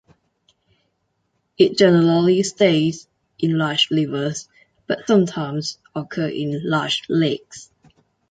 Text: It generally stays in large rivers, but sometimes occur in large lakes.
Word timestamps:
It 1.59 1.77
generally 1.77 2.41
stays 2.41 3.07
in 3.37 3.55
large 3.59 3.91
rivers, 3.91 4.49
but 4.87 5.05
sometimes 5.05 5.77
occur 5.93 6.27
in 6.27 6.67
large 6.67 7.03
lakes. 7.07 7.69